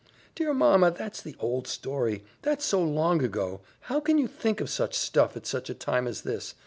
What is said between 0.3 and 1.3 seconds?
"Dear mamma, that's